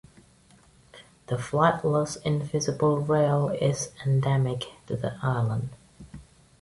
The 1.27 1.35
flightless 1.35 2.17
invisible 2.23 2.97
rail 3.01 3.49
is 3.49 3.91
endemic 4.03 4.63
to 4.87 4.95
the 4.97 5.15
island. 5.21 5.69